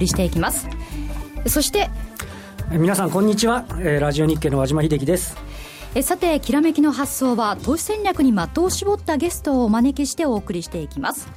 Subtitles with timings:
[0.00, 0.66] 送りしていきます。
[1.46, 1.90] そして
[2.70, 5.36] 皆さんこんにちは、えー、ラジオ日経の和島秀樹です。
[5.94, 11.28] えさてきらめきの発想は投資戦略に的を絞ったゲストをお招きしてお送りしていきます。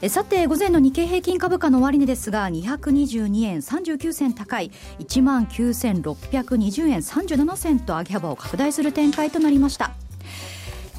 [0.00, 4.70] えさて午前の日経平均株価の終値ですが222円39銭高い
[5.00, 9.90] 1万9620円37銭と上げ幅を拡大する展開となりました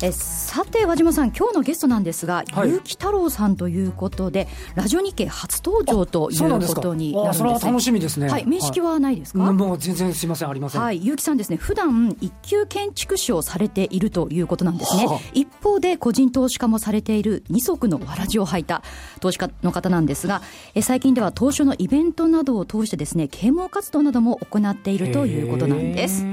[0.02, 8.30] えさて和島さん今日のゲストなんですが、はい、結城太郎さんということでラジオ日経初登場ということになるんです、ね、楽しみですね。
[8.30, 10.81] はい面識はないですか、はい、もう全然すみませんありません。
[10.81, 10.99] はい。
[10.99, 18.84] 結城さんですね普段一級建築士をされているということなんですね、はあ、一方で個人投資家もされている二足のわらじを履いた
[19.20, 20.41] 投資家の方なんですが
[20.76, 26.26] え最近では東証のイベントなどを通してですね啓蒙活動なども行っているということなんです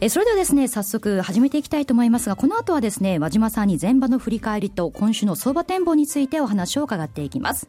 [0.00, 7.66] えそれではですね早速始めていきたいと思いますがこの後はですね和島さんに前場の振り返りと今週の相場展望についてお話を伺っていきます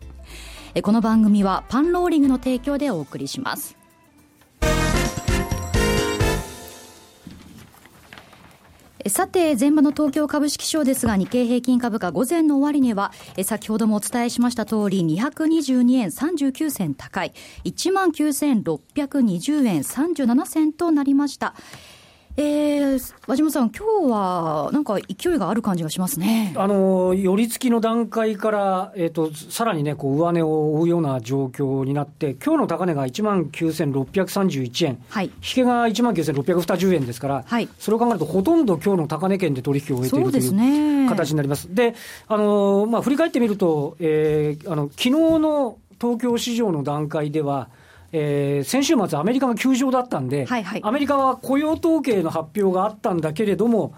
[0.75, 3.77] えこの番組はパンローリングの提供でお送りします
[9.09, 17.31] さて、前場の東京株式市場ですが、日経平均株価午前の終値は、先ほどもお伝えしました通り、222円39銭高い、
[17.63, 21.55] 19,620円37銭となりました。
[22.39, 26.53] えー、和島さん、今日はなんか勢いがある感じがしますね。
[26.55, 41.73] あの寄り付きの段階から、えーと、さらにね、こう上値を追うような状況になって、今日の高値が1万9631円、はい、引けが1万9620円ですから、はい、それを考えると、ほとんど今日の高値圏で取引を終えているという形になります。
[41.73, 41.95] で
[42.27, 47.69] あのまあ、振り返ってみると、えー、あの昨日の東京市場の段階では、
[48.11, 53.93] えー、先週末、アメリカが休場だったんで、はいはい、アメリカは雇用統計の発表があったんだけれども、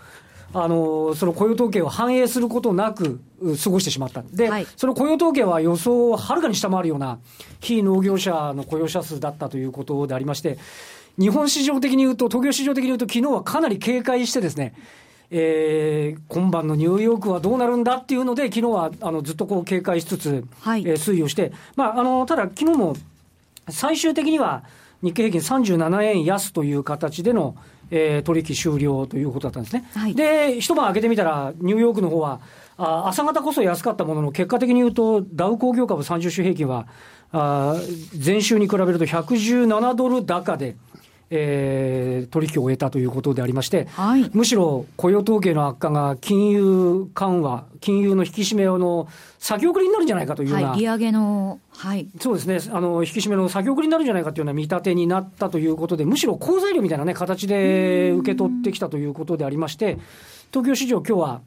[0.51, 3.19] あのその雇用統計を反映することなく
[3.63, 4.23] 過ごしてしまった。
[4.23, 7.19] で、はい、その雇用統計は予想をはるかに下回るような
[7.59, 10.57] 非農業者の雇用者数だったということでありまして、
[11.19, 14.73] 日本市場的に言うと、東京市場的に言うと、昨日はかなり警戒してですね、
[15.31, 22.95] えー、今晩のニューヨークはどうなるんだっていうので、昨日はあのずっとこう警戒しつつ、はい、えー、推移をして、まあ、あのただ、昨日も
[23.71, 24.63] 最終的には
[25.01, 27.55] 日経平均37円安という形での、
[27.91, 29.89] えー、取引終了ということだったんですね。
[29.95, 32.41] はい、で、一晩開けてみたら、ニューヨークの方は、
[32.77, 36.87] あ朝方こそ安かったものの、結果的に言うと、ダウ工業株30種平均は、
[37.31, 37.75] あ
[38.25, 40.75] 前週に比べると117ドル高で、
[41.31, 49.07] えー、取引を終えたということでありまして、はい、むしろ雇用統計の悪化が金融緩和、金融の引き締めの
[49.37, 52.59] 先送りになるんじゃないかというような、はい、利上げの、はい、そうですね。
[52.75, 59.97] あの、引き締めの先送りになるんじゃないかというような見立てになったということで、むしろ好材料みたいな、ね、形で受け取ってきたということでありまして、
[60.51, 61.41] 東京市場、今日は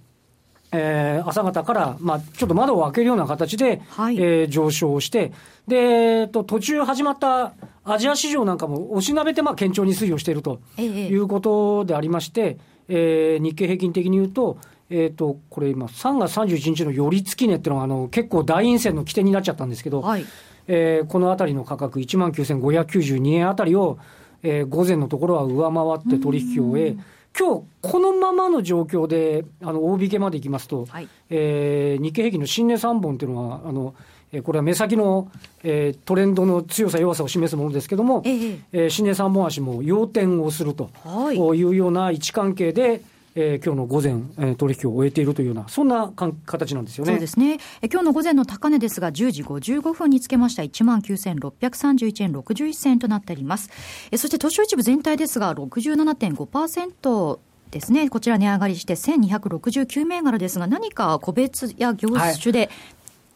[0.72, 5.32] えー、朝方から、まあ、ちょっと窓を開けるような形で、はい、えー、上昇して、
[5.68, 7.52] で、えっと、途中始まった
[7.84, 14.58] アジア市場なんかも押しなべて、まあ、堅調に推移をしているということでありまして、ええー、日経平均的に言うと、
[14.90, 20.24] えーと、これ今、3月31日の寄り付き値っていうのはあの、結構大陰線の起点になっちゃったんですけど、はい、
[20.68, 23.98] えー、このあたりの価格、1万9592円あたりを、
[24.42, 26.96] えー、午前のところは上回って取引を終え、
[27.38, 33.94] 今日このままの状況で、あの大引けまでいきますと、はい、えー、日経平均の新値3本というのは、あの
[34.40, 35.30] これは目先の、
[35.62, 40.90] えー、トレンドの強さ、弱さを示すものですけれども、えええー、新値3本足も要点をすると
[41.34, 43.02] いうような位置関係で、
[43.34, 47.12] えー、今日の午前、えー、取引を終えているというような、そんなかん形なんですよね。
[47.12, 47.58] そうですね。
[47.80, 53.70] え今日の午前の高値ですが、10時55分につけました、1万9631円61銭となっております。
[54.10, 57.38] えそして、東証一部全体ですが、67.5%、
[57.72, 62.68] ですね、こちら値上がりして1269銘柄ですが、何か個別や業種で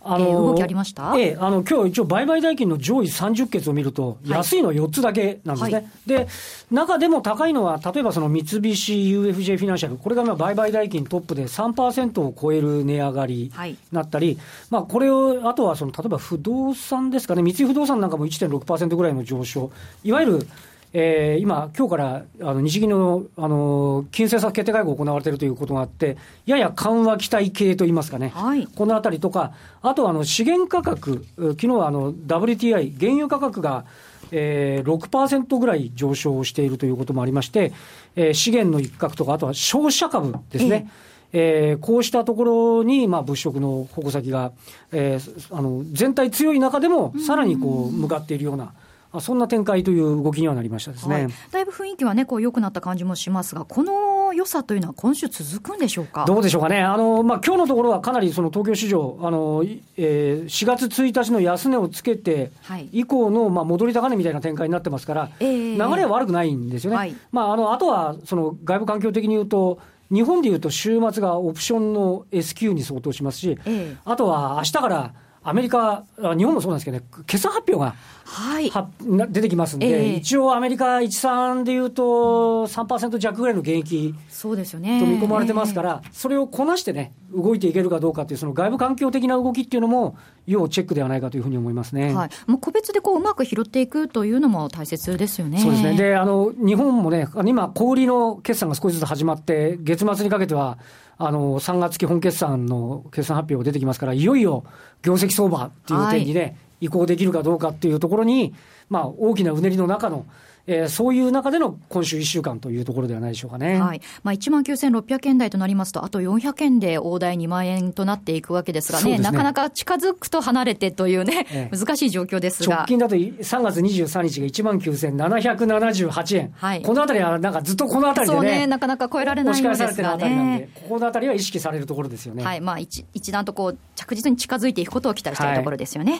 [0.09, 1.15] あの、えー、動きありました？
[1.17, 6.29] ええー、あの今日一応、売買代金の上位30決を見ると、安いのは4つだけなんですね、はい、で
[6.71, 14.39] 中でも高いのは、例えばその三菱 UFJ フィナンシャル、これがまあ売買代金トップで3%を超える値上がりになったり、はい、
[14.71, 19.71] まあ、これを、あとはその例えば不動産ですかね、三井不動産なんかも1.6%ぐらいの上昇、
[20.05, 20.49] いわゆる
[20.99, 26.17] えー、今、今日からあの日銀のあの金政策決定会合が行われているということがあって、
[26.47, 29.53] やや緩和期待系といいますかね、はい、このあたりとか、
[29.83, 33.85] あとあの資源価格、昨日はあの WTI、原油価格が、
[34.31, 37.75] えー、6%ぐらい上昇しているということもありまして、
[38.15, 40.91] えー、資源の一角とか、あとは消費者株ですね。
[41.35, 44.53] えー、こうしたところに、まあ、物色の矛先が、
[44.93, 48.73] えー、あの全体強い中でも、さらにこう向かっているような。
[49.21, 56.25] そんな展開という動きにはなりましたですね、はい、だいぶ雰囲気はね、こう良くなった感じもしますが、このの良さというのは今週続くんでしょうか？
[56.27, 56.81] どうでしょうかね。
[56.81, 59.63] あの、まあ、今日のところはかなりその東京市場、あの、
[59.97, 62.51] えー、4月1日の安値をつけて、
[62.93, 66.97] 以降の、まあ、戻り高値みたいな展開になってますから、流れは悪くないんですよね。
[66.97, 69.79] はい、まあ、あの、あとは、その外部環境的に言うと、
[70.13, 73.59] 日本でいうと週末がオプションの S q に相当しますし、
[74.05, 75.15] あとは明日から
[75.49, 76.05] アメリカ、
[76.37, 77.95] 日本もそうなんですけどね、決算発表が、
[78.25, 78.89] はい、は
[79.29, 84.99] 出てきますんで、えー、一応、アメリカ1、3でいうと、3%弱ぐらいの減益そうですよね。
[84.99, 90.17] と見込まれてますから、えー、それをこなしてね、動いていけるかどうかっていう、その外部環境的な動きっていうのも、
[90.49, 95.59] 要チェックではないかというふうに思いますね、はい、もう個別でこううまく拾っていくというのも大切ですよね。
[95.59, 95.97] そうですね。
[95.97, 100.79] であの日本もね、今、小売りの決算が少しずつ始まって、月末にかけては、
[101.19, 104.65] あの3月期本決算の決算発表が出てきますから、いよいよ
[105.03, 108.55] 業績相場っていう点にね、はい、移行できるかどうかっていうところに、
[108.89, 110.27] まあ、大きなうねりの中の
[110.67, 113.81] えー、そういう中での今週1週間というところではないでしょうかね。
[113.81, 114.01] はい。
[114.25, 122.77] まあ、1万9600円台となりますと、あと400円で大台2万円となっていくわけですがね、ねなかなか近づくと離れてというね、ええ、難しい状況ですが。
[122.79, 126.53] 直近だと3月23日が1万9778円。
[126.57, 126.83] はい。
[126.83, 128.41] このあたりはなんかずっとこのあたりでね。
[128.41, 130.69] そうね、なかなか超えられないんですがね。
[130.75, 132.45] ここのあたりは意識されるところですよね。
[132.45, 132.61] はい。
[132.61, 136.13] まあ一、一段とこう、着実に近づいていくことを期待しているところですよね。
[136.13, 136.19] は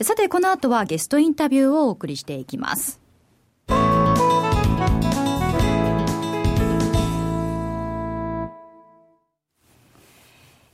[0.00, 3.05] い、さて、この後はゲストインタビューをお送りしていきます。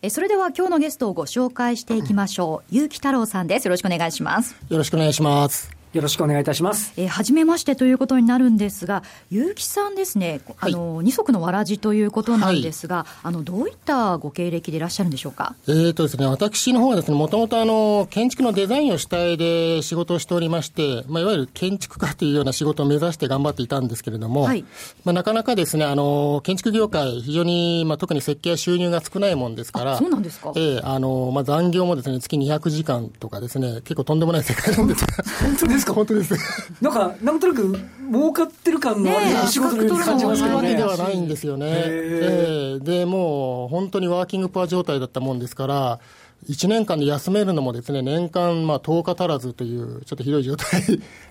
[0.05, 2.75] えそれでは今日のゲストをご紹介していきましょう。
[2.75, 3.67] 結城太郎さんです。
[3.67, 4.57] よろしくお願いします。
[4.69, 5.82] よろしくお願いします。
[5.93, 6.93] よろしくお願いいたします。
[6.97, 15.55] えー、初めましてということになるんですが、結城さんですね、あの、はい、二足のわらじということなんですが、はい、あの、どういったご経歴でいらっしゃるんでしょうか？
[15.69, 24.65] えーとですね、私の方はですね、もともとあの、建築のデザインを主体で仕事をしておりまして、まあ、いわゆる建築家というような仕事を目指して頑張っていたんですけれども、はい、
[25.05, 30.53] まあ、なかなかですね、あの、建築業界、非常に、まあ、特に設計や収入が少ないもんですから、そうなんですか？
[30.57, 35.13] ええー、あの、まあ、残業もですね、月200時間とかですね、結構とんでもない世界なんですが。
[35.47, 35.93] 本当ですか？
[35.95, 36.35] 本当です。
[36.81, 37.79] なんか、なんとなく、
[38.11, 40.55] 儲かってる感のあるお仕事のように感じますけどね。
[40.57, 41.67] わけではないんですよね。
[41.71, 46.01] えー、で、もう、本当にワーキングプア状態だったもんですから、
[46.49, 50.83] 1年間で休めるのもですね、年間まあ10日足らずという、ちょっとひどい状態。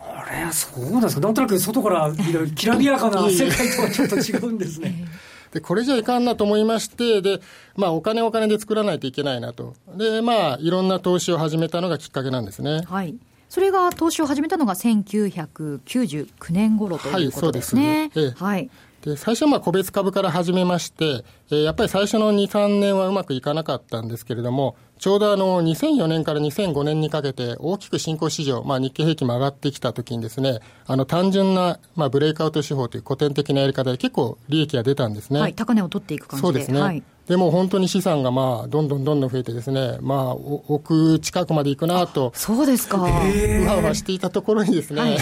[0.01, 1.21] あれ、そうなんですか？
[1.21, 2.13] なんとなく外から
[2.56, 5.06] きらびやかな世界とはちょっと違うんですね。
[5.51, 7.42] で、これじゃいかんなと思いまして、で、
[7.75, 9.74] まあ、お金お金で作らないといけないなと。
[9.97, 12.83] で、まあ、いろんな投資を始めたのがきっかけなんですね。
[12.88, 13.13] はい。
[13.51, 18.03] それが投資を始めたのが1999年頃ということですね。
[18.03, 18.45] はい、そうですね。
[18.48, 18.69] はい。
[19.01, 35.42] で最初はまあ個別株から始めまして、えー、やっぱり最初の2、3年はうまくいかなかったんですけれども、ちょうどあの2004年から2005年にかけて大きく新興市場、まあ、日経平均も上がってきたときにですね、あの単純なまあブレイクアウト手法という古典的なやり方で結構利益が出たんですね。
[35.42, 36.47] はい、高値を取っていく感じで。
[36.47, 36.80] そうですね。
[36.80, 42.98] はいでも本当に資産がまあどんどんどんどん増えてですね、まあ億近くまでいくなと、そうですか。
[42.98, 45.18] うわうわしていたところにですね、はい、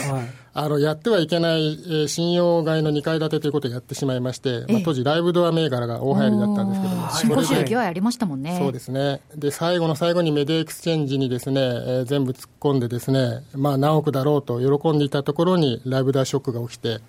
[0.56, 8.58] あのやってはいけない、えー、信用買いの2階建てということをやってしまいまして、まあ、当時ライブドア銘柄が大流行りだったんですけども、新興収益はやりましたもんね。
[8.60, 9.22] そうですね。
[9.36, 17.02] で最後の最後にメディアエクスチェンジにですね、えー、全部突っ込んでですね、まあ何億だろうと喜んでいたところにライブドアショックが起きて。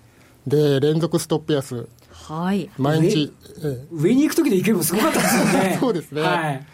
[0.47, 3.33] で連続ストップ安はい、毎日
[3.91, 6.65] 上上に行く時で行けばすごかったですよね そうですね、はい、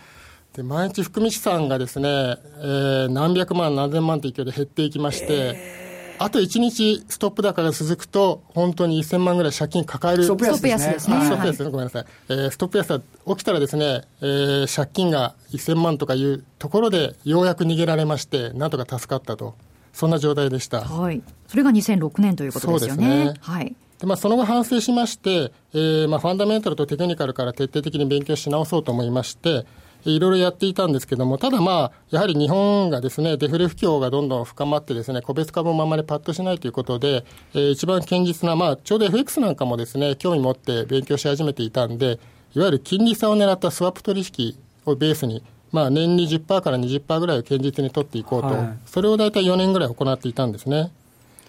[0.53, 5.87] で毎日含み資産がですね、えー、何百万何千万という勢いで減っていきまして、
[6.19, 10.23] あと1日ストップ高が続くと、本当に1000万ぐらい借金抱える。
[10.23, 10.99] ストップ安ですね。
[10.99, 11.69] ストップ安ですね。
[11.69, 12.05] ごめんなさい。
[12.29, 19.55] えー、ストップ安が起きたらですね、えー、借金が1000万とかいうところで、ようやく逃げられまして、なんとか助かったと。
[19.97, 20.81] そんな状態でした。
[20.81, 21.23] はい。
[21.47, 23.25] それが2006年ということですよね。
[23.25, 23.33] ね。
[23.41, 23.75] はい。
[23.99, 29.65] でまあ、その後反省しまして、えーまあ、ファンダメンタルとテクニカルから徹底的に勉強し直そうと思いまして、
[30.05, 37.25] いろいろやっていたんですけども、ただまあ、やはり日本がですね、デフレ不況がどんどん深まってですね、個別株もあまりパッとしないということで、
[37.55, 42.19] えー、一番堅実な、まあ、ちょうど FX なんかもですね、興味持って勉強し始めていたんで、
[42.53, 50.91] いわゆる金利差を狙ったスワップ取引をベースに、まあ、年に10%から20%ぐらいを堅実に取っていこうと、はい、それを大体4年ぐらい行っていたんですね。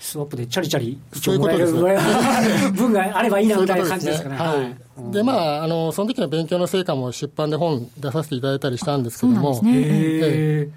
[0.00, 1.72] スワップでチャリチャリ、そういうことです
[2.72, 4.36] 分があればいいなみたいな感じですかね。
[4.36, 4.74] は
[5.10, 5.12] い。
[5.12, 10.68] で、まあ、あの、その時の勉強の成果も出版で本出させていただいたりしたんですけども、ね、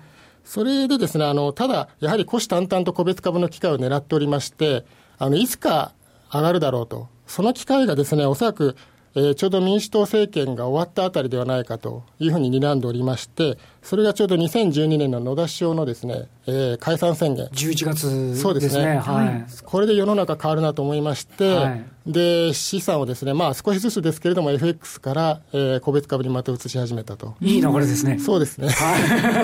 [0.43, 4.85] それでですね、あの、ただ、やはり虎視眈々と個別株の機会を狙っておりまして、
[5.19, 5.91] あの、いつか
[6.33, 7.07] 上がるだろうと。
[7.27, 8.75] その機会がですね、おそらく、
[9.13, 17.47] えー、ちょうど民主党政権が終わったあたりではないかというふうに睨んでおりまして、それがちょうど2012年の野田首相のですね、えー、解散宣言。
[17.47, 18.97] 11月、ね、そうですね。
[18.97, 19.45] はい。
[19.63, 27.35] これで世の中変わるなと思いまして、はい、で、資産をですね、まあ少しずつですけれども FX から、えー、個別株にまた移し始めたと。
[27.41, 28.19] いい流れですね。
[28.19, 28.69] そうですね。
[28.69, 28.97] は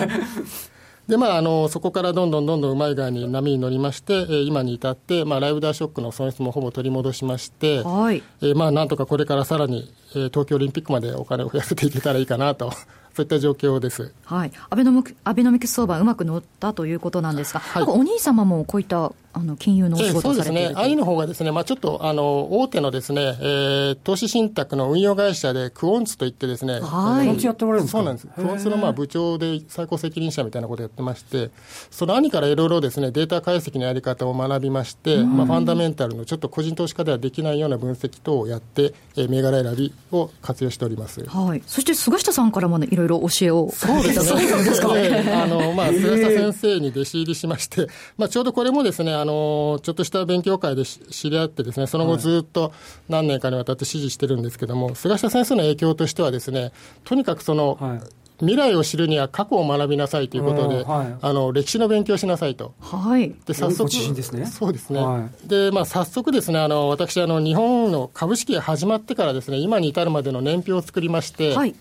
[0.06, 0.10] い。
[1.08, 8.22] で、まあ、あの、そこからどんどんどんどんうまい具合に波に乗りまして、えー、今に至って、まあ、ライブダーショックの損失もほぼ取り戻しまして、はい。
[8.42, 12.72] えー、まあ、なんとかこれからさらに、えー、東京オリンピックまでお金を増やせていけたらいいかなと
[13.16, 14.14] そういった状況です。
[14.26, 14.52] はい。
[14.70, 27.98] アベノミアベノミクス相場うまく乗ったということなんですが、はい、お兄様もこういったあの金融のお仕事をされている、えー、そうですね、愛の方がですね、まあ、ちょっとあの大手のですね、えー、投資信託の運用会社でクオンツといってですね、はい、クオンツやってもらえるんですか？
[28.00, 28.28] そうなんです。
[28.28, 31.52] クオンツのまあ部長で最高責任者みたいなことをやってまして、
[31.92, 41.24] その兄からいろいろですね、データ解析のやり方を学びまして、まあ、ファンダメンタルのちょっと個人投資家ではできないような分析等をやって、えー、銘柄選びを活用しております。
[41.26, 41.64] はい。
[41.68, 44.26] そして菅下さんからもね、いろいろ教えをそうですね。
[44.26, 45.44] そうですか？
[45.44, 52.74] あの、まあ、菅下先生に弟子入りしまして、まあ、ちょうどこれもですね、あの、ちょっとした勉強会で知り合ってですね、その後ずっと
[53.10, 56.72] 何年かにわたって支持してるんですけども、菅下先生の影響としてはですね、
[57.04, 58.00] とにかくその、はい
[58.40, 62.76] 未来を知るには過去を学びなさいということで、はい、あの歴史の勉強しなさいと。
[62.80, 63.34] はい。
[63.46, 64.46] で早速ですね。
[64.46, 65.00] そうですね。
[65.00, 71.56] はい、でまあ早速ですねあの私あの日本の株式が始まってからですね今に至るまでの年表を作りまして。
[71.56, 71.76] はい。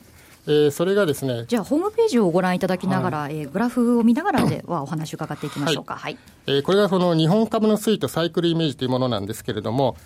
[0.47, 9.97] えー、それがですねじゃあ、ホームページをご覧いただきながら、はい、えー、グラフを見ながらではお話を伺っていきましょうか、はい、はい、えー、これがその日本株の推移とサイクルイメージというものなんですけれども、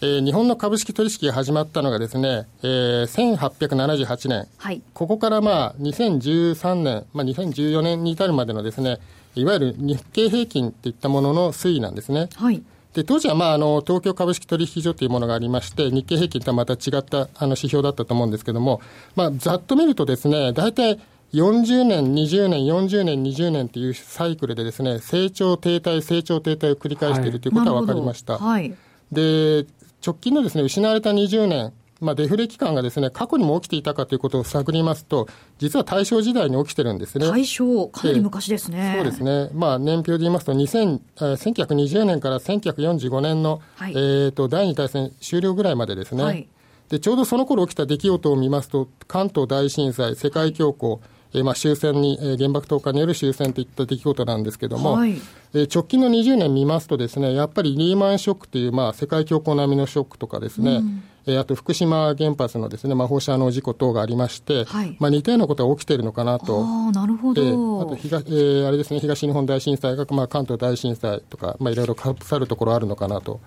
[0.00, 8.98] えー、日本の株式取引が始まったのがですね、えー、1878年、はい、ここからまあ2013年、まあ、2014年に至るまでのですね
[9.34, 12.28] いわゆる日経平均といったものの推移なんですね。
[12.34, 12.62] はい
[12.94, 18.80] で当時は、まあ、あの東京株式取引所というものがありまして、日経平均とはまた違ったあの指標だったと思うんですけれども、
[19.16, 21.00] まあ、ざっと見るとですね、大体
[21.32, 28.36] 40年、20年、40年、20年というサイクルでですね、成長停滞、成長停滞を繰り返しているということは分かりました。
[28.36, 28.74] はい、
[29.10, 29.64] で、
[30.04, 35.28] 直近のですね、失われた20年、まあ、デフレ期間がですね、過去にも起きていたかということを探りますと、
[35.58, 37.28] 実は大正時代に起きてるんですね。
[37.28, 38.94] 大正、かなり昔ですね。
[38.96, 39.50] そうですね。
[39.54, 46.24] まあ、年表で言いますと、2000、1920年から1945年の、はい、えっ、ー、と、第二大戦終了ぐらいまでですね。
[46.24, 46.48] はい、
[46.88, 50.98] で、ちょうどその頃起きた出来事を見ますと、関東大震災、世界恐慌、
[51.34, 55.14] えー、まあ終戦に、えー、原爆投下による終戦といった出来事なんですけれども、はい、
[55.54, 66.64] えー、直近の20年見ますとですね、やっぱりリーマンショックという、まあ、世界恐慌並みのショックとかですね、うんえー、あと福島原発のですね、まあ、放射能事故等がありまして、はい、まあ、似たようなことが起きているのかなと。
[66.64, 67.42] あなるほど。
[67.42, 73.40] えー、あと東、えー、あれですね、東日本大震災が、まあ、関東大震災とか、まあ、いろいろかぶさるところあるのかなと。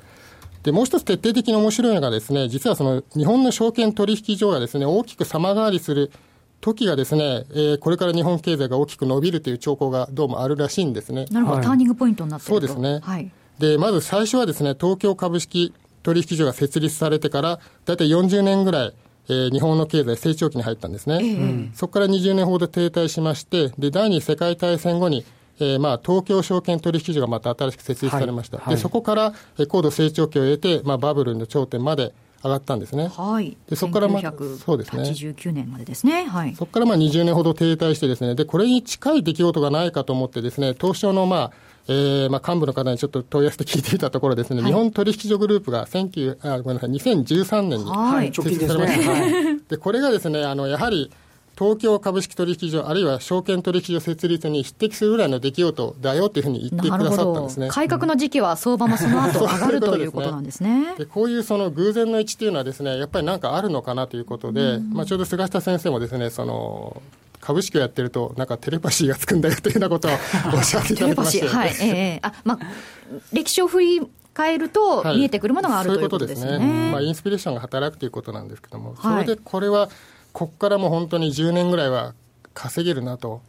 [0.64, 6.12] で、もう一つ徹底的に面白いのがですね、実はその日本の証券取引所がですね、大きく様変わりする
[6.62, 11.26] 時がですね、えー、これから日本経済が大きく伸びるという兆候がどうもあるらしいんですね。
[11.30, 13.00] なるほど、はい、ターニングポイントになってそうですね。
[13.04, 13.32] はい。
[13.60, 15.72] で、まず最初はですね、東京株式
[16.06, 18.94] 取引所が設立されてから、大体40年ぐらい、
[19.28, 21.16] えー、日本の経済成長期に入ったんですね。
[21.16, 25.26] えー、そこから20年ほど停滞しまして、で、第二次世界大戦後に、
[25.60, 28.58] えー、まあ、東京証券取引所がまた新しく設立されました。
[28.58, 32.14] はいはい、で、そこから、えー、高度成長期を得て、まあ、バブルの頂点まで
[32.46, 33.08] 上がったんですね。
[33.08, 33.58] はい。
[33.68, 34.34] で、そこからまあ、
[34.64, 35.04] そうですね。
[35.04, 36.26] 89年までですね。
[36.26, 36.54] はい。
[36.54, 41.52] そこからまあ20年ほど停滞してですね、で、これに近い出来事がないかと思ってですね、東証のまあ、
[41.88, 47.80] えーまあ、幹部の方にちょっと問い合わせて聞いていたところですね、はい、日本取引所グループが19あごめんなさい2013年
[48.26, 49.12] に設立されました。
[49.12, 51.12] はい、でこれがですねあのやはり
[51.58, 57.70] 東京株式取引所、あるいは証券取引所設立に匹敵するぐらいの出来事だよというふうに言ってくださったんですね。
[57.70, 60.96] 改革の時期は相場もその後上がるということなんですね。
[61.00, 67.02] でこういうその偶然の位置というのはですね、やっぱりなんかあるのかなということで、まあちょうど菅下先生もですね、その
[67.40, 70.12] 株式をやってると、なんかテレパシーがつくんだよというようなことを
[70.54, 71.48] おっしゃっていただきまして。
[71.48, 72.60] はい、ええー、あ、まあ、
[73.32, 74.02] 歴史を振り
[74.36, 76.52] 変えると、見えてくるものがある、はい、ということですね。
[76.52, 79.90] ううですねまあ、インスピレーションが働くということなんですけども、それでこれは、
[80.36, 82.14] ここからも本当に10年ぐらいは
[82.54, 83.42] 稼げるなと。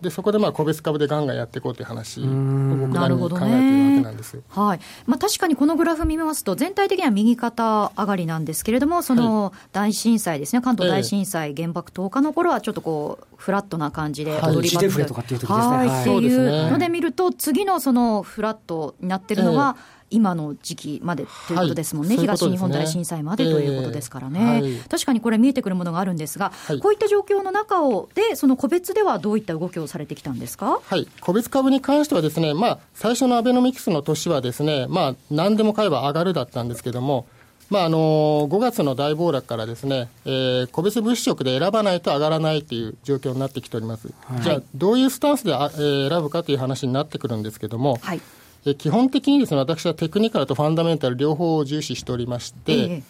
[0.00, 4.80] でそこでまあ個別株でガンガンやっていこうという話を僕なりに考えているわけなんです、はい。
[5.06, 15.48] まあ、確かにこのグラフ見ますと、全体的には右肩上がりなんですけれども、その大震災ですね、関東大震災、原爆投下の頃は、ちょっとこう、フラットな感じで踊り場っていう時ですね。
[15.48, 19.76] はい、っていうので見ると、次のそのフラットになってるのが、
[20.10, 37.26] 今の時期までということですもんね、はい、東日本大震災までということですからね、えーはい、確かにこれ、見えてくるものがあるんですが、はい、こういった状況の中をで、その個別ではどういった動きをされてきたんですか、はい、個別株に関してはですね、まあ、最初のアベノミクスの年はですね、まあ、何でも買えば上がるだったんですけれども、
[37.70, 37.98] まああの
[38.48, 44.08] 5月の大暴落からですね、えー、個別物色で選ばないと上がらないという状況になってきております。
[44.26, 48.20] はい、じゃあ、どういうスタンスであ、えー、選ぶかという話になってくるんですけども、はい、
[48.66, 53.02] え基本的にですね、私はテクニカルとファンダメンタル両方を重視しておりまして、え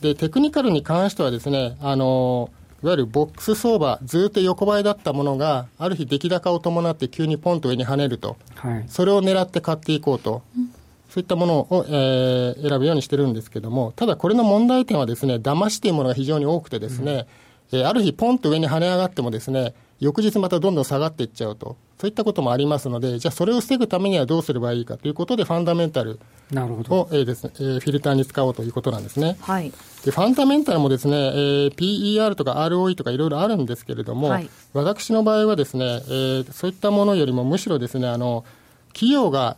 [0.00, 2.50] ー、でテクニカルに関してはですね、あの
[2.82, 10.42] いわゆるボックス相場、ずっと横ばいだったものが、ある日出来高を伴って急にポンと上に跳ねると、はい、それを狙って買っていこうと。
[10.56, 10.70] うん
[11.14, 17.28] そういったものを、えー、選ぶようにしてるんですけども、ただこれの問題点はですね、騙しというものが非常に多くてですね、
[17.70, 21.76] うん、えー、ある日ポンと上に跳ね上がってもですね、翌日またどんどん下がっていっちゃうと。
[21.98, 26.18] そういったこともありますので、じゃあそれを防ぐためにはどうすればいいかということで、ファンダメンタル
[26.52, 29.36] を、えーですねえー、フィルターに使おうということなんですね。
[29.40, 29.70] はい、
[30.04, 38.44] でファンダメンタルもですね、えー、PER とか ROE とかいろいろあるんですけれども、はい、私の場合はですね、えー、そういったものよりもむしろですね、あの
[38.92, 39.56] 企業が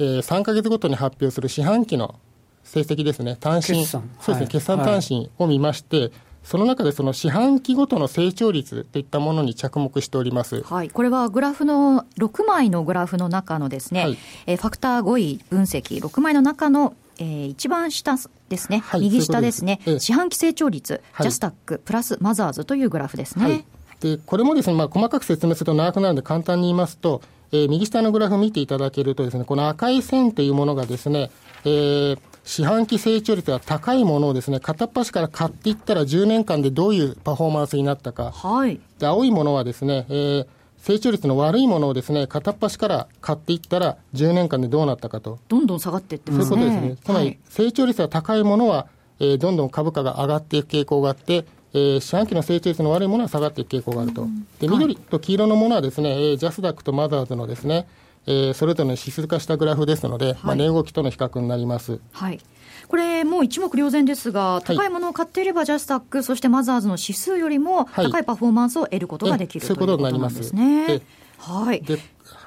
[0.00, 2.18] えー、3か月ごとに発表する四半期の
[2.64, 18.16] 成績ですね、単身、そうですね、決算単身を見まして、はい、その中でその四半期ごとの成長率といったものに着目しております、はい、これはグラフの6枚のグラフの中のですね、はい、えー、ファクター5位分析、6枚の中の、えー、一番下
[18.48, 23.64] ですね、はい、右下ですね、四半期成長率、ジャスタックプラスマザーズというグラフですね。
[24.00, 27.20] でこれもですね、まあ、細かく説明すると長くなるので簡単に言いますと、
[27.52, 31.30] えー、右下のグラフ見ていただけるとですね、この赤い線というものがですね、
[31.64, 32.18] えー、
[32.50, 38.32] 四半期成長率が高いものをですね、片っ端から買っていったら10年間でどういうパフォーマンスになったか。
[38.32, 38.80] はい。
[38.98, 40.46] で、青いものはですね、えー、
[40.78, 45.38] 成長率の悪いものをですね、片っ端から買っていったら10年間でどうなったかと。
[45.46, 46.56] どんどん下がっていってますね。
[46.56, 46.96] そういうことですね。
[47.04, 48.88] つまり、成長率が高いものは、
[49.20, 54.26] えー、どんどん株価が上がっていく傾向があって、えー、四半期の成長率の悪いものは下がっていく傾向があると。
[54.58, 57.86] で、緑と黄色のものはですね、えー、ジャスダックとマザーズのですね、
[58.26, 62.00] えー、それぞれの指数化したグラフですので、はい、まあ、値動きとの比較になります。
[62.12, 62.40] はい
[62.88, 71.00] これ、もう一目瞭然ですが、高いものを買っていれば、ジャスタック、そしてマザーズの指数よりも高いパフォーマンスを得ることができる、はい、ということになりますね。
[71.38, 71.82] はい。
[71.82, 72.00] で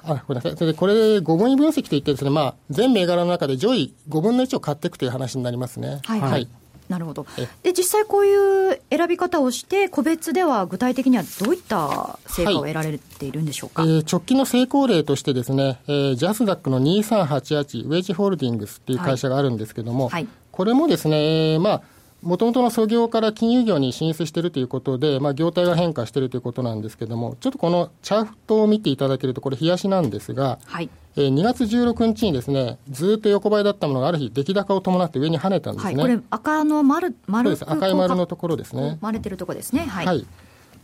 [0.04, 0.58] あごめんなさい。
[0.58, 6.02] それで、これ、5分位分析といってですね、まあ、全銘柄の中で上位5分の1を買っていくという話になりますね。
[6.04, 6.50] はい、はい
[6.94, 7.26] なるほど。
[7.64, 21.82] で、実際こういう選び方をして、個別では具体的にはどういった成果を得られているんでしょうか、はい、えー、直近の成功例としてですね、えー、ジャスダックの2388ウェッジホールディングスっていう会社があるんですけども、はい、これもですね、えー、まあ、
[22.24, 35.94] もともとの創業から金融業に進出しているということで、まあ、業態が変化しているということなんですけれども、ちょっとこのチャートを見ていただけると、これ、冷やしなんですが、はいえー、2月16日にですね、ずっと横ばいだったものがある日、出来高を伴って上に跳ねたんですね。
[35.96, 37.70] はい、これ、赤の丸、丸です。
[37.70, 38.98] 赤い丸のところですね。
[39.02, 39.82] 丸れてるところですね。
[39.82, 40.06] はい。
[40.06, 40.26] はい、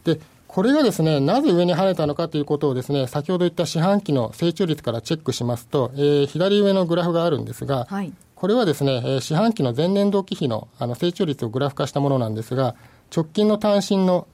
[0.04, 12.73] で、これがですね、なぜ上に跳ねたのかということをですね、先ほど言った四半期の成長率からチェックしますと、えー、左上のグラフがあるんですが、はい、これはですね、四半期の前年同期比のあの成長率をグラフ化したものなんですが、
[13.13, 14.28] 直近の単身の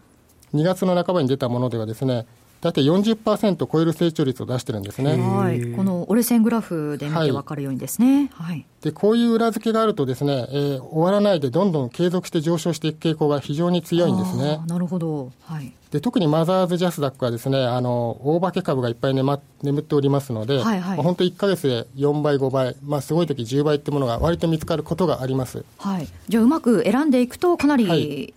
[0.53, 2.27] 2月の半ばに出たものではですね、
[2.61, 5.17] 大体40%超える成長率を出してるんですね。
[5.17, 8.29] はい、この折れ線グラフで見て分かるようにですね。
[8.33, 8.65] はい。
[8.81, 14.59] で、こういう裏付けがあるとですね、えー、終わらないでどんどん継続して上昇していく傾向が非常に強いんですね。
[14.67, 15.31] なるほど。
[15.43, 15.73] はい。
[15.91, 19.39] で、特にマザーズジャスダックはですね、あの、大化け株がいっぱい眠
[19.79, 25.63] っておりますので、はいはい、まあ、本当1か月で4倍、5倍、まあ、すごい時10倍ってものが割と見つかることがあります。
[25.77, 26.07] はい。
[26.27, 28.33] じゃあ、うまく選んでいくと、かなり、はい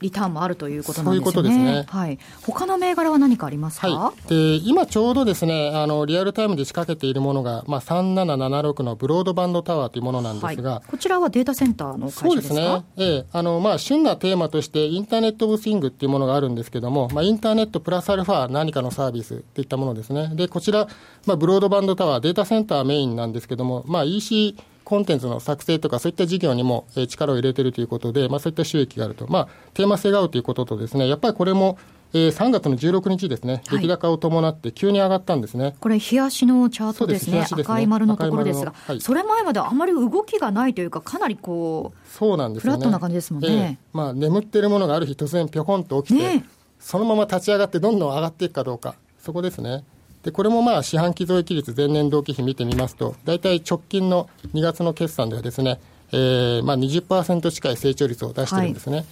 [0.00, 1.32] リターンもあるということなんですね。
[1.32, 1.84] そういうことですね。
[1.88, 2.18] はい。
[2.46, 12.24] 他の銘柄は何かありますか、はい、で今ちょうどですね、あの、リアルタイムで仕掛けているものが、まあ、3776のブロードバンドタワーというものなんですが、はい、こちらはデータセンターの会社ですか？
[12.24, 12.84] そうですね。
[12.96, 20.30] ええ、あの、まあ、旬なテーマとして、インターネット・オブ・スイングっていうものがあるんですけども、まあ、インターネットプラスアルファ何かのサービスっていったものですね。
[20.34, 20.88] で、こちら、
[21.26, 31.78] まあ、ブロードバンドタワー、データセンターメインなんですけども、まあ、EC コンテンツの作成とか、そういった事業にも力を入れているということで、まあ、そういった収益があると、まあ、テーマ性が合うということとですね、やっぱりこれも、
[32.12, 35.76] えー、3月の16日ですね、出来高を伴って急に上がったんですね。
[35.78, 43.48] これ、冷やしのチャートですね、すね赤い丸のところですが、はい、それ前まであまり動きがないというか、かなりこう、そうなんですね、フラットな感じですもんね。
[43.48, 46.44] えー、まあ、眠っているものがある日、突然ぴょこんと起きて、ね、
[46.80, 49.84] そのまま立ち上がって、どんどん上がっていくかどうか、そこですね。
[50.22, 55.80] で、これもまあ四半期増益率前年同期比見てみますと、大体直近の2月の決算ではですね、
[56.12, 58.96] えー、まあ20%近い成長率を出してるんですね。
[58.98, 59.06] はい、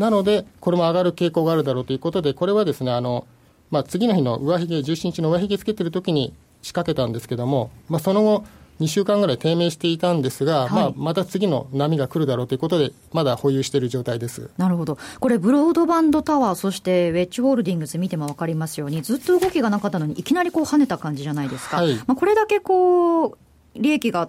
[0.00, 3.26] なので、これも上がる傾向があるだろうということで、これはですね、あの、
[3.70, 8.44] まあ次の日の上髭、17日の上髭つけてる時に仕掛けたんですけども、まあその後、
[8.80, 14.50] 2週間ぐらい低迷していたんですが、はい、まあ、また次の波が来るだろうということで、まだ保有している状態です。
[14.56, 23.38] なるほど、これ、ブロードバンドタワー、そしてウェッジホールディングス見ても分かりますように、ずっと動きがなかったのに、いきなりこう跳ねた感じじゃないですか、はい、まあ、これだけこう
[23.76, 24.28] 利益が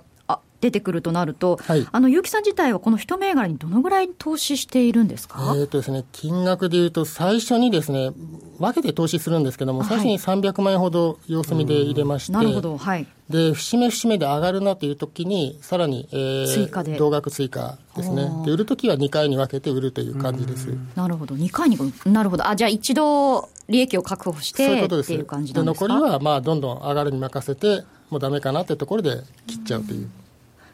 [0.61, 8.11] 出てくるとなると、はい、あの結城さん自体はこの一銘柄にどのぐらい投資しているんですか、えーとですね、金額でいうと、最初にですね、
[8.59, 16.95] 分けて投資するんですけども、最初に300万円ほど様子見で入れまして、なるほど、はい、で節目節目で上がるなというときに、さらに、えー、追加で。
[16.97, 20.67] 同額追加ですね、で売るときは2回に分けて売るという感じです。
[20.95, 25.11] なるほど、2回に、なるほど、あじゃあ、一度利益を確保してそういうことです。
[25.11, 25.65] っていう感じですか？
[25.65, 30.09] 残りはまあどんどん上がるに任せて、もうだめかなってところで切っちゃうという。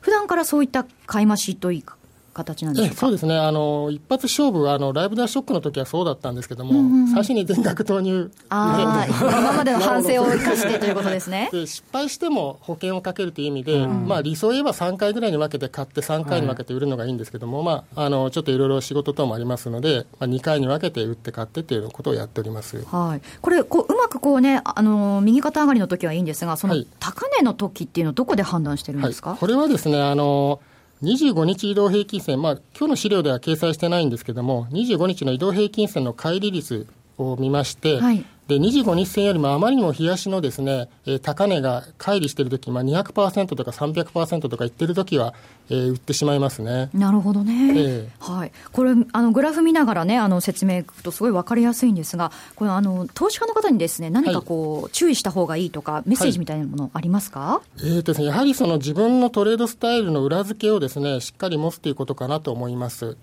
[0.08, 1.97] 普段からそういった買い増しというか
[2.38, 11.50] 形なんでしょうそうですね、あの一発勝負あの、ライブダーショックの時はそうだったんですけども、うんうん、最初に全額投入、あ今までの反省を生かしてということですね。
[11.54, 30.60] で失敗しても保険をかけるという意味で、うん、まあ、理想を言えば3回ぐらいに分けて買って、3回に分けて売るのがいいんですけども、はい、まあ、あのちょっといろいろ仕事等もありますので、まあ、2回に分けて売って買ってということをやっております、はい、これこう、うまくこう、ね、あの右肩上がりの時はいいんですが、その高値の時っていうのは、どこで判断してるんですか、はい、これはですねあの
[31.02, 45.34] 25日移動平均線、まあ今日の資料では掲載してないんですけれども、25日の移動平均線の乖離率を見まして、はい、で25日線よりもあまりにも冷やしのですね、えー、高値が乖離しているとき、まあ、200%とか300%とか言ってるときは、
[45.70, 46.90] えー、売ってしまいますね。
[46.94, 63.18] なるほどね、えー、はい、これあの、グラフ見ながらね、あの説明いくと、すごい分かりやすいんですが、これあの、投資家の方にですね何かこう、はい、注意した方がいいとか、メッセージみたいなものありますか、はい、えーとですね、やはりその自分のトレードスタイルの裏付けをですねしっかり持つということかなと思います。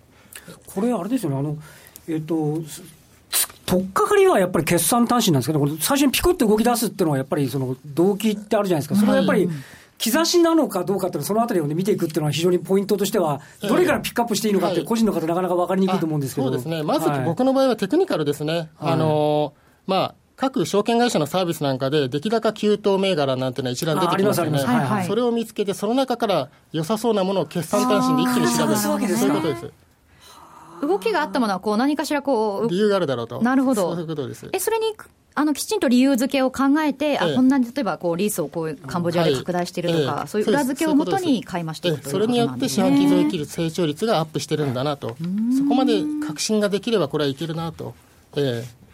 [0.67, 1.57] これあれですよねあの
[2.07, 2.63] えっ、ー、と
[3.67, 9.49] とっかかりはやっぱり決算単身なんですけど、これ最初にピクって動き出すっていうのは、やっぱりその動機ってあるじゃないですか、それはやっぱり、
[9.99, 16.49] 兆しなのかどうかっていうのは、そのあたりを、ね、見ていくっていうのは、非常にポイントとしては、どれからピックアップしていいのかって、個人の方、なかなか分かりにくいと思うんですけど。
[16.49, 18.71] そうですね、まず僕の場合はテクニカルですね。
[18.77, 19.55] はい、あの
[19.87, 24.59] まあ各証券会社のサービスなんかで、出来高急騰銘柄なんていうのは一覧出てきますよね、
[25.07, 29.84] それを見つけて、その中から良さそうなものを決算単身で一気に調べる、そういうことです。
[30.87, 34.49] 動きがあったものはこう何かしらこう理由があるだろうと、なるほど、そういうことです。
[34.53, 34.95] えそれに
[35.37, 45.17] あのきちんと理由付けを考えて、ええ、あこんなに例えばこうリースをこうカンボジアで拡大しているとか、はい、そういう裏付けをもとに買いましていくというそれによって四半期増益率、成長率がアップしてるんだなと、
[45.59, 47.95] そこまで確信ができれば、これはいけるなと。
[48.37, 48.85] ええ。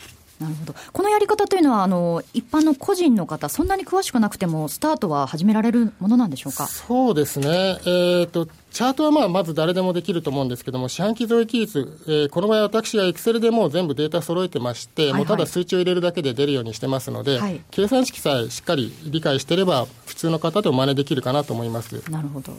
[0.42, 0.74] なるほど。
[0.94, 6.66] このやり方というのはあの、一般の個人の方、そんなに詳しくなくても、スタートは始められるものなんでしょうか？
[6.66, 22.52] そうですね、えーと、チャートはまあまず誰でもできると思うんですけども、四半期増益率、えー、この場合、私はエクセルでもう全部データ揃えてまして、はいはい、もうただ数値を入れるだけで出るようにしてますので、はい、計算式さえしっかり理解していれば、普通の方でも真似できるかなと思いますなるほど。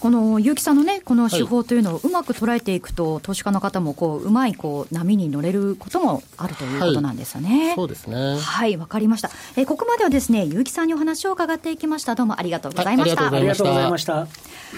[0.00, 7.68] この結城さんのね、この手法というのをうまく捉えていくと、はい、投資家の方もこううまいこう波に乗れることもあるということなんですよね。
[7.68, 8.36] はい、そうですね。
[8.38, 9.30] はい、わかりました。
[9.56, 12.14] えー、ここまではですね、結城さんにお話を伺っていきました。
[12.14, 13.24] どうもありがとうございました。
[13.24, 14.26] はい、ありがとうございました。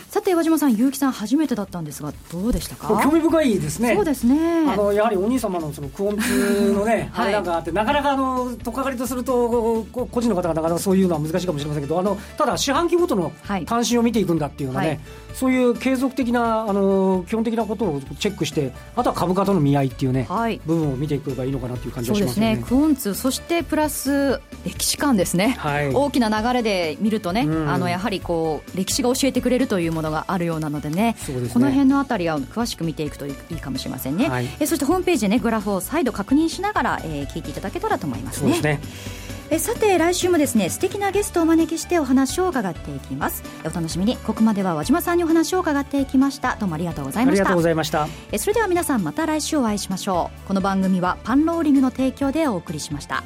[0.09, 3.01] さて、和島さん、結城さん初めてだったんですが、どうでしたか？
[3.03, 3.97] 興味深いですね。
[3.97, 4.71] そうですね。
[4.71, 13.33] あのやはりお兄様のそのクオンツのね、はい、あれなんかあって、なかなかあのとっかかりとすると個人の方がなかなかそういうのは難しいかもしれませんけど、あのただ四半期ごとの
[13.67, 15.01] 単身を見ていくんだっていうのはね、
[15.35, 22.57] そういう継続的なあの基本的なことをチェックして、あとは株価との見合いっていうね、はい、部分を見ていけばいいのかなという感じがしますね。
[22.57, 22.65] ね。
[22.67, 31.49] クオンツ、そしてプラス歴史観ですね、はい、大きな流れで見るとね、うん、あのやはりこう歴史が教えてくれるというものがあるようなのでね、でね。
[31.53, 34.29] この辺のあたりは詳しく見ていくといいかもしれませんね。
[34.29, 38.53] はい、えそしてホームページでねグラフを再度確認しながら、えー、聞いていただけたらと思いますね。
[38.55, 43.43] そうですねえさて来週もですね素敵なゲストをお招きしてお話を伺っていきます。
[43.65, 44.17] お楽しみに。
[44.19, 46.57] ここまでは和島さんにお話を伺っていきました。
[46.57, 47.43] どうもありがとうございました。
[47.43, 48.09] ありがとうございました。
[48.31, 50.49] えそれでは皆さんまた来週お会いしましょう。
[50.49, 53.23] この番組はパンローリングの提供でお送りしました